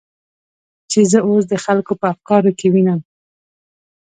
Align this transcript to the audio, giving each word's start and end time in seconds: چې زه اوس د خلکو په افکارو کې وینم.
چې 0.91 0.99
زه 1.11 1.19
اوس 1.27 1.43
د 1.49 1.53
خلکو 1.65 1.93
په 2.01 2.05
افکارو 2.13 2.51
کې 2.59 2.67
وینم. 2.73 2.99